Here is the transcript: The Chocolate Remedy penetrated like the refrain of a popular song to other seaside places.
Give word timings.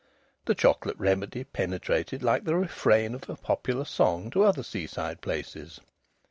The 0.45 0.55
Chocolate 0.55 0.95
Remedy 0.97 1.43
penetrated 1.43 2.23
like 2.23 2.43
the 2.45 2.55
refrain 2.55 3.13
of 3.13 3.29
a 3.29 3.35
popular 3.35 3.85
song 3.85 4.31
to 4.31 4.41
other 4.43 4.63
seaside 4.63 5.21
places. 5.21 5.79